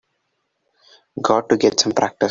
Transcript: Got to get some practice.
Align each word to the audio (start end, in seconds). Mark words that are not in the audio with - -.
Got 1.21 1.49
to 1.49 1.57
get 1.57 1.79
some 1.79 1.91
practice. 1.91 2.17